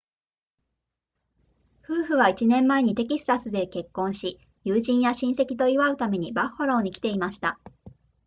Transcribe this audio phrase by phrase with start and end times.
[1.83, 7.59] 夫婦は1年前にテキサスで結婚し友人や親戚と祝うためにバッファローに来ていました